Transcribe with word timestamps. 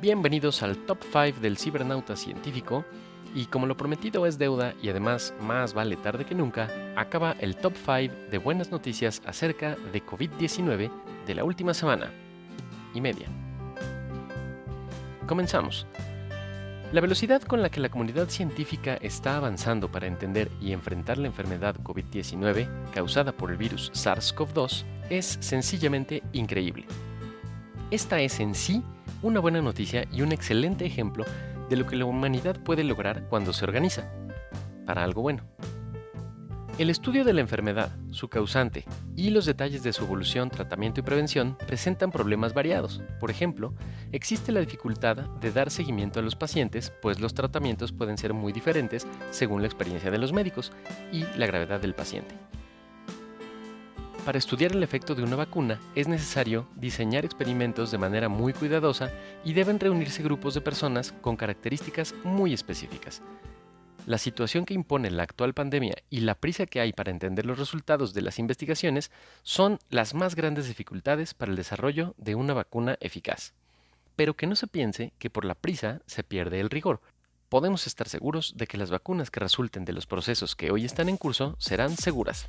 Bienvenidos 0.00 0.62
al 0.62 0.78
Top 0.86 1.02
5 1.02 1.40
del 1.42 1.58
cibernauta 1.58 2.16
científico. 2.16 2.86
Y 3.34 3.44
como 3.44 3.66
lo 3.66 3.76
prometido 3.76 4.24
es 4.24 4.38
deuda 4.38 4.72
y 4.82 4.88
además 4.88 5.34
más 5.42 5.74
vale 5.74 5.96
tarde 5.96 6.24
que 6.24 6.34
nunca, 6.34 6.70
acaba 6.96 7.32
el 7.38 7.54
Top 7.54 7.74
5 7.76 8.14
de 8.30 8.38
buenas 8.38 8.70
noticias 8.70 9.20
acerca 9.26 9.76
de 9.92 10.02
COVID-19 10.02 10.90
de 11.26 11.34
la 11.34 11.44
última 11.44 11.74
semana 11.74 12.10
y 12.94 13.02
media. 13.02 13.28
Comenzamos. 15.26 15.86
La 16.92 17.02
velocidad 17.02 17.42
con 17.42 17.60
la 17.60 17.68
que 17.68 17.80
la 17.80 17.90
comunidad 17.90 18.30
científica 18.30 18.94
está 19.02 19.36
avanzando 19.36 19.92
para 19.92 20.06
entender 20.06 20.50
y 20.62 20.72
enfrentar 20.72 21.18
la 21.18 21.26
enfermedad 21.26 21.76
COVID-19 21.76 22.90
causada 22.94 23.32
por 23.32 23.50
el 23.50 23.58
virus 23.58 23.92
SARS-CoV-2 23.92 24.82
es 25.10 25.36
sencillamente 25.40 26.22
increíble. 26.32 26.86
Esta 27.90 28.20
es 28.22 28.40
en 28.40 28.54
sí 28.54 28.82
una 29.22 29.40
buena 29.40 29.60
noticia 29.60 30.06
y 30.12 30.22
un 30.22 30.32
excelente 30.32 30.86
ejemplo 30.86 31.24
de 31.68 31.76
lo 31.76 31.86
que 31.86 31.96
la 31.96 32.04
humanidad 32.04 32.58
puede 32.62 32.84
lograr 32.84 33.28
cuando 33.28 33.52
se 33.52 33.64
organiza, 33.64 34.10
para 34.86 35.04
algo 35.04 35.22
bueno. 35.22 35.44
El 36.78 36.88
estudio 36.88 37.24
de 37.24 37.34
la 37.34 37.42
enfermedad, 37.42 37.90
su 38.10 38.28
causante 38.28 38.86
y 39.14 39.28
los 39.28 39.44
detalles 39.44 39.82
de 39.82 39.92
su 39.92 40.04
evolución, 40.04 40.48
tratamiento 40.48 41.00
y 41.00 41.02
prevención 41.02 41.58
presentan 41.66 42.10
problemas 42.10 42.54
variados. 42.54 43.02
Por 43.20 43.30
ejemplo, 43.30 43.74
existe 44.12 44.50
la 44.50 44.60
dificultad 44.60 45.16
de 45.16 45.52
dar 45.52 45.70
seguimiento 45.70 46.20
a 46.20 46.22
los 46.22 46.36
pacientes, 46.36 46.90
pues 47.02 47.20
los 47.20 47.34
tratamientos 47.34 47.92
pueden 47.92 48.16
ser 48.16 48.32
muy 48.32 48.54
diferentes 48.54 49.06
según 49.30 49.60
la 49.60 49.68
experiencia 49.68 50.10
de 50.10 50.18
los 50.18 50.32
médicos 50.32 50.72
y 51.12 51.24
la 51.36 51.46
gravedad 51.46 51.80
del 51.80 51.94
paciente. 51.94 52.34
Para 54.24 54.36
estudiar 54.36 54.72
el 54.72 54.82
efecto 54.82 55.14
de 55.14 55.22
una 55.22 55.34
vacuna 55.34 55.80
es 55.94 56.06
necesario 56.06 56.68
diseñar 56.76 57.24
experimentos 57.24 57.90
de 57.90 57.98
manera 57.98 58.28
muy 58.28 58.52
cuidadosa 58.52 59.10
y 59.44 59.54
deben 59.54 59.80
reunirse 59.80 60.22
grupos 60.22 60.54
de 60.54 60.60
personas 60.60 61.12
con 61.22 61.36
características 61.36 62.14
muy 62.22 62.52
específicas. 62.52 63.22
La 64.06 64.18
situación 64.18 64.66
que 64.66 64.74
impone 64.74 65.10
la 65.10 65.22
actual 65.22 65.54
pandemia 65.54 65.94
y 66.10 66.20
la 66.20 66.34
prisa 66.34 66.66
que 66.66 66.80
hay 66.80 66.92
para 66.92 67.10
entender 67.10 67.46
los 67.46 67.58
resultados 67.58 68.12
de 68.12 68.22
las 68.22 68.38
investigaciones 68.38 69.10
son 69.42 69.78
las 69.88 70.14
más 70.14 70.34
grandes 70.34 70.68
dificultades 70.68 71.32
para 71.32 71.50
el 71.50 71.56
desarrollo 71.56 72.14
de 72.18 72.34
una 72.34 72.52
vacuna 72.52 72.98
eficaz. 73.00 73.54
Pero 74.16 74.34
que 74.34 74.46
no 74.46 74.54
se 74.54 74.66
piense 74.66 75.12
que 75.18 75.30
por 75.30 75.46
la 75.46 75.54
prisa 75.54 76.02
se 76.06 76.24
pierde 76.24 76.60
el 76.60 76.70
rigor. 76.70 77.00
Podemos 77.48 77.86
estar 77.86 78.08
seguros 78.08 78.52
de 78.56 78.66
que 78.66 78.76
las 78.76 78.90
vacunas 78.90 79.30
que 79.30 79.40
resulten 79.40 79.84
de 79.84 79.94
los 79.94 80.06
procesos 80.06 80.54
que 80.54 80.70
hoy 80.70 80.84
están 80.84 81.08
en 81.08 81.16
curso 81.16 81.56
serán 81.58 81.96
seguras. 81.96 82.48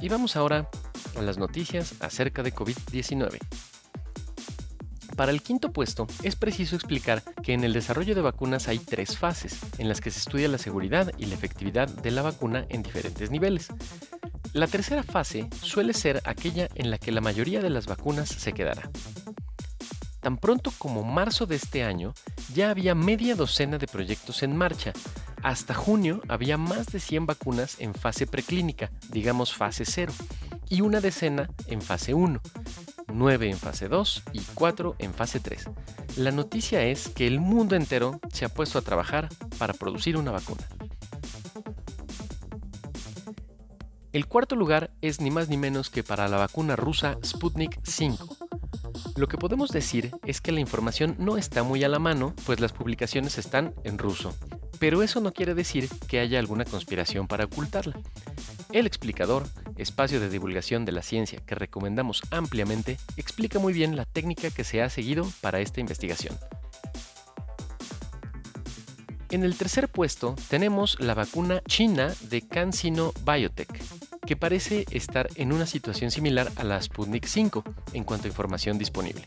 Y 0.00 0.08
vamos 0.08 0.36
ahora 0.36 0.68
a 1.16 1.22
las 1.22 1.38
noticias 1.38 1.94
acerca 2.00 2.42
de 2.42 2.54
COVID-19. 2.54 3.38
Para 5.16 5.30
el 5.30 5.42
quinto 5.42 5.72
puesto, 5.72 6.08
es 6.24 6.34
preciso 6.34 6.74
explicar 6.74 7.22
que 7.42 7.52
en 7.52 7.62
el 7.62 7.72
desarrollo 7.72 8.16
de 8.16 8.20
vacunas 8.20 8.66
hay 8.66 8.78
tres 8.78 9.16
fases, 9.16 9.60
en 9.78 9.88
las 9.88 10.00
que 10.00 10.10
se 10.10 10.18
estudia 10.18 10.48
la 10.48 10.58
seguridad 10.58 11.12
y 11.18 11.26
la 11.26 11.34
efectividad 11.34 11.88
de 11.88 12.10
la 12.10 12.22
vacuna 12.22 12.66
en 12.68 12.82
diferentes 12.82 13.30
niveles. 13.30 13.68
La 14.52 14.66
tercera 14.66 15.04
fase 15.04 15.48
suele 15.62 15.92
ser 15.92 16.20
aquella 16.24 16.68
en 16.74 16.90
la 16.90 16.98
que 16.98 17.12
la 17.12 17.20
mayoría 17.20 17.60
de 17.60 17.70
las 17.70 17.86
vacunas 17.86 18.28
se 18.28 18.52
quedará. 18.52 18.90
Tan 20.20 20.38
pronto 20.38 20.72
como 20.78 21.04
marzo 21.04 21.46
de 21.46 21.56
este 21.56 21.84
año, 21.84 22.14
ya 22.54 22.70
había 22.70 22.94
media 22.94 23.36
docena 23.36 23.78
de 23.78 23.86
proyectos 23.86 24.42
en 24.42 24.56
marcha. 24.56 24.92
Hasta 25.44 25.74
junio 25.74 26.22
había 26.26 26.56
más 26.56 26.86
de 26.86 26.98
100 26.98 27.26
vacunas 27.26 27.76
en 27.78 27.92
fase 27.92 28.26
preclínica, 28.26 28.90
digamos 29.10 29.54
fase 29.54 29.84
0, 29.84 30.10
y 30.70 30.80
una 30.80 31.02
decena 31.02 31.50
en 31.66 31.82
fase 31.82 32.14
1. 32.14 32.40
9 33.12 33.50
en 33.50 33.58
fase 33.58 33.88
2 33.88 34.22
y 34.32 34.40
4 34.54 34.96
en 34.98 35.12
fase 35.12 35.40
3. 35.40 35.68
La 36.16 36.30
noticia 36.30 36.82
es 36.84 37.10
que 37.10 37.26
el 37.26 37.40
mundo 37.40 37.76
entero 37.76 38.20
se 38.32 38.46
ha 38.46 38.48
puesto 38.48 38.78
a 38.78 38.82
trabajar 38.82 39.28
para 39.58 39.74
producir 39.74 40.16
una 40.16 40.30
vacuna. 40.30 40.66
El 44.14 44.26
cuarto 44.26 44.56
lugar 44.56 44.92
es 45.02 45.20
ni 45.20 45.30
más 45.30 45.50
ni 45.50 45.58
menos 45.58 45.90
que 45.90 46.02
para 46.02 46.26
la 46.26 46.38
vacuna 46.38 46.74
rusa 46.74 47.18
Sputnik 47.22 47.80
5. 47.82 48.34
Lo 49.16 49.28
que 49.28 49.36
podemos 49.36 49.68
decir 49.68 50.10
es 50.24 50.40
que 50.40 50.52
la 50.52 50.60
información 50.60 51.16
no 51.18 51.36
está 51.36 51.62
muy 51.64 51.84
a 51.84 51.88
la 51.90 51.98
mano, 51.98 52.32
pues 52.46 52.60
las 52.60 52.72
publicaciones 52.72 53.36
están 53.36 53.74
en 53.84 53.98
ruso. 53.98 54.34
Pero 54.84 55.02
eso 55.02 55.18
no 55.22 55.32
quiere 55.32 55.54
decir 55.54 55.88
que 56.08 56.20
haya 56.20 56.38
alguna 56.38 56.66
conspiración 56.66 57.26
para 57.26 57.46
ocultarla. 57.46 57.98
El 58.70 58.86
explicador, 58.86 59.48
espacio 59.78 60.20
de 60.20 60.28
divulgación 60.28 60.84
de 60.84 60.92
la 60.92 61.00
ciencia 61.00 61.40
que 61.46 61.54
recomendamos 61.54 62.20
ampliamente, 62.30 62.98
explica 63.16 63.58
muy 63.58 63.72
bien 63.72 63.96
la 63.96 64.04
técnica 64.04 64.50
que 64.50 64.62
se 64.62 64.82
ha 64.82 64.90
seguido 64.90 65.26
para 65.40 65.60
esta 65.60 65.80
investigación. 65.80 66.38
En 69.30 69.42
el 69.42 69.56
tercer 69.56 69.88
puesto 69.88 70.36
tenemos 70.50 71.00
la 71.00 71.14
vacuna 71.14 71.62
china 71.66 72.12
de 72.28 72.42
CanSino 72.42 73.14
Biotech, 73.24 73.80
que 74.26 74.36
parece 74.36 74.84
estar 74.90 75.28
en 75.36 75.54
una 75.54 75.64
situación 75.64 76.10
similar 76.10 76.52
a 76.56 76.62
la 76.62 76.82
Sputnik 76.82 77.24
5 77.24 77.64
en 77.94 78.04
cuanto 78.04 78.26
a 78.26 78.28
información 78.28 78.76
disponible. 78.76 79.24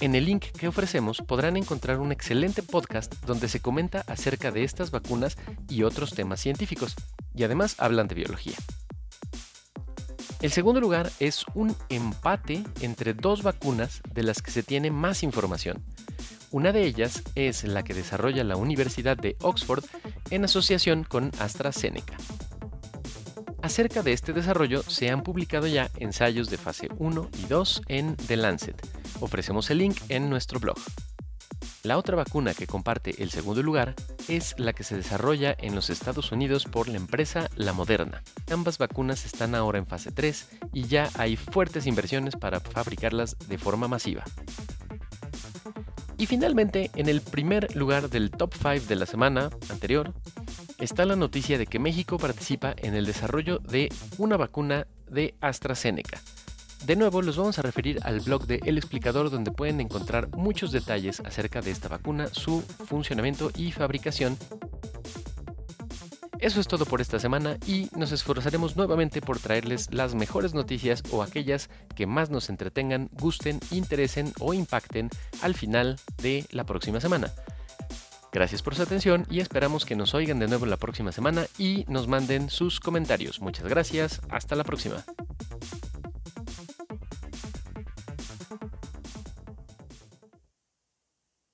En 0.00 0.14
el 0.14 0.26
link 0.26 0.46
que 0.58 0.68
ofrecemos 0.68 1.22
podrán 1.22 1.56
encontrar 1.56 1.98
un 1.98 2.12
excelente 2.12 2.62
podcast 2.62 3.14
donde 3.24 3.48
se 3.48 3.60
comenta 3.60 4.04
acerca 4.06 4.50
de 4.50 4.64
estas 4.64 4.90
vacunas 4.90 5.36
y 5.68 5.82
otros 5.82 6.14
temas 6.14 6.40
científicos, 6.40 6.94
y 7.34 7.44
además 7.44 7.76
hablan 7.78 8.08
de 8.08 8.16
biología. 8.16 8.56
El 10.40 10.50
segundo 10.50 10.80
lugar 10.80 11.10
es 11.20 11.46
un 11.54 11.74
empate 11.88 12.62
entre 12.82 13.14
dos 13.14 13.42
vacunas 13.42 14.02
de 14.12 14.24
las 14.24 14.42
que 14.42 14.50
se 14.50 14.62
tiene 14.62 14.90
más 14.90 15.22
información. 15.22 15.82
Una 16.50 16.70
de 16.70 16.84
ellas 16.84 17.22
es 17.34 17.64
la 17.64 17.82
que 17.82 17.94
desarrolla 17.94 18.44
la 18.44 18.56
Universidad 18.56 19.16
de 19.16 19.36
Oxford 19.40 19.84
en 20.30 20.44
asociación 20.44 21.04
con 21.04 21.30
AstraZeneca. 21.38 22.16
Acerca 23.62 24.02
de 24.02 24.12
este 24.12 24.34
desarrollo 24.34 24.82
se 24.82 25.08
han 25.08 25.22
publicado 25.22 25.66
ya 25.66 25.90
ensayos 25.96 26.50
de 26.50 26.58
fase 26.58 26.88
1 26.98 27.30
y 27.42 27.46
2 27.46 27.82
en 27.88 28.14
The 28.16 28.36
Lancet. 28.36 29.03
Ofrecemos 29.20 29.70
el 29.70 29.78
link 29.78 29.96
en 30.08 30.28
nuestro 30.30 30.60
blog. 30.60 30.78
La 31.82 31.98
otra 31.98 32.16
vacuna 32.16 32.54
que 32.54 32.66
comparte 32.66 33.22
el 33.22 33.30
segundo 33.30 33.62
lugar 33.62 33.94
es 34.28 34.54
la 34.58 34.72
que 34.72 34.84
se 34.84 34.96
desarrolla 34.96 35.54
en 35.58 35.74
los 35.74 35.90
Estados 35.90 36.32
Unidos 36.32 36.64
por 36.64 36.88
la 36.88 36.96
empresa 36.96 37.50
La 37.56 37.74
Moderna. 37.74 38.22
Ambas 38.50 38.78
vacunas 38.78 39.26
están 39.26 39.54
ahora 39.54 39.78
en 39.78 39.86
fase 39.86 40.10
3 40.10 40.48
y 40.72 40.84
ya 40.84 41.10
hay 41.14 41.36
fuertes 41.36 41.86
inversiones 41.86 42.36
para 42.36 42.60
fabricarlas 42.60 43.36
de 43.48 43.58
forma 43.58 43.86
masiva. 43.86 44.24
Y 46.16 46.26
finalmente, 46.26 46.90
en 46.94 47.08
el 47.08 47.20
primer 47.20 47.76
lugar 47.76 48.08
del 48.08 48.30
top 48.30 48.54
5 48.54 48.86
de 48.88 48.96
la 48.96 49.04
semana 49.04 49.50
anterior, 49.68 50.14
está 50.78 51.04
la 51.04 51.16
noticia 51.16 51.58
de 51.58 51.66
que 51.66 51.78
México 51.78 52.18
participa 52.18 52.74
en 52.78 52.94
el 52.94 53.04
desarrollo 53.04 53.58
de 53.58 53.92
una 54.16 54.38
vacuna 54.38 54.86
de 55.10 55.34
AstraZeneca. 55.40 56.20
De 56.84 56.96
nuevo, 56.96 57.22
los 57.22 57.36
vamos 57.36 57.58
a 57.58 57.62
referir 57.62 58.00
al 58.02 58.20
blog 58.20 58.46
de 58.46 58.60
El 58.64 58.76
Explicador 58.76 59.30
donde 59.30 59.50
pueden 59.50 59.80
encontrar 59.80 60.28
muchos 60.36 60.70
detalles 60.72 61.20
acerca 61.20 61.60
de 61.60 61.70
esta 61.70 61.88
vacuna, 61.88 62.28
su 62.32 62.60
funcionamiento 62.60 63.50
y 63.56 63.72
fabricación. 63.72 64.36
Eso 66.44 66.60
es 66.60 66.68
todo 66.68 66.84
por 66.84 67.00
esta 67.00 67.18
semana 67.18 67.56
y 67.66 67.88
nos 67.96 68.12
esforzaremos 68.12 68.76
nuevamente 68.76 69.22
por 69.22 69.38
traerles 69.38 69.88
las 69.94 70.14
mejores 70.14 70.52
noticias 70.52 71.02
o 71.10 71.22
aquellas 71.22 71.70
que 71.94 72.06
más 72.06 72.28
nos 72.28 72.50
entretengan, 72.50 73.08
gusten, 73.12 73.60
interesen 73.70 74.30
o 74.40 74.52
impacten 74.52 75.08
al 75.40 75.54
final 75.54 75.96
de 76.22 76.44
la 76.50 76.64
próxima 76.64 77.00
semana. 77.00 77.32
Gracias 78.30 78.60
por 78.60 78.74
su 78.74 78.82
atención 78.82 79.26
y 79.30 79.40
esperamos 79.40 79.86
que 79.86 79.96
nos 79.96 80.12
oigan 80.12 80.38
de 80.38 80.48
nuevo 80.48 80.66
la 80.66 80.76
próxima 80.76 81.12
semana 81.12 81.46
y 81.56 81.86
nos 81.88 82.08
manden 82.08 82.50
sus 82.50 82.78
comentarios. 82.78 83.40
Muchas 83.40 83.64
gracias, 83.66 84.20
hasta 84.28 84.54
la 84.54 84.64
próxima. 84.64 85.04